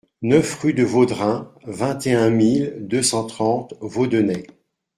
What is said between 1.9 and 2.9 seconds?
et un mille